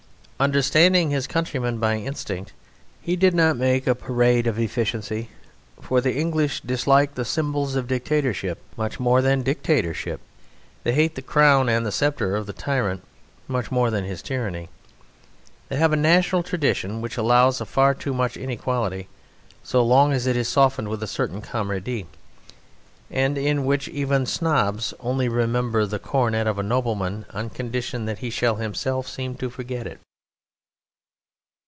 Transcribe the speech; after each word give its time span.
Understanding 0.41 1.11
his 1.11 1.27
countrymen 1.27 1.77
by 1.77 1.97
instinct, 1.97 2.51
he 2.99 3.15
did 3.15 3.35
not 3.35 3.57
make 3.57 3.85
a 3.85 3.93
parade 3.93 4.47
of 4.47 4.57
efficiency; 4.57 5.29
for 5.79 6.01
the 6.01 6.15
English 6.15 6.61
dislike 6.61 7.13
the 7.13 7.23
symbols 7.23 7.75
of 7.75 7.85
dictatorship 7.85 8.57
much 8.75 8.99
more 8.99 9.21
than 9.21 9.43
dictatorship. 9.43 10.19
They 10.83 10.93
hate 10.93 11.13
the 11.13 11.21
crown 11.21 11.69
and 11.69 11.93
sceptre 11.93 12.35
of 12.35 12.47
the 12.47 12.53
tyrant 12.53 13.03
much 13.47 13.69
more 13.69 13.91
than 13.91 14.03
his 14.03 14.23
tyranny. 14.23 14.69
They 15.69 15.75
have 15.75 15.93
a 15.93 15.95
national 15.95 16.41
tradition 16.41 17.01
which 17.01 17.17
allows 17.17 17.61
of 17.61 17.69
far 17.69 17.93
too 17.93 18.11
much 18.11 18.35
inequality 18.35 19.09
so 19.61 19.83
long 19.83 20.11
as 20.11 20.25
it 20.25 20.35
is 20.35 20.49
softened 20.49 20.87
with 20.89 21.03
a 21.03 21.07
certain 21.07 21.41
camaraderie, 21.43 22.07
and 23.11 23.37
in 23.37 23.63
which 23.63 23.87
even 23.89 24.25
snobs 24.25 24.91
only 25.01 25.29
remember 25.29 25.85
the 25.85 25.99
coronet 25.99 26.47
of 26.47 26.57
a 26.57 26.63
nobleman 26.63 27.27
on 27.31 27.51
condition 27.51 28.05
that 28.05 28.17
he 28.25 28.31
shall 28.31 28.55
himself 28.55 29.07
seem 29.07 29.35
to 29.35 29.47
forget 29.47 29.85
it. 29.85 29.99